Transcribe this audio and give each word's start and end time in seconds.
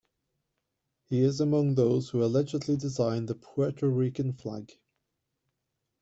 He 1.09 1.19
is 1.21 1.39
among 1.39 1.75
those 1.75 2.09
who 2.09 2.23
allegedly 2.23 2.75
designed 2.75 3.27
the 3.27 3.35
Puerto 3.35 3.87
Rican 3.87 4.33
flag. 4.33 4.73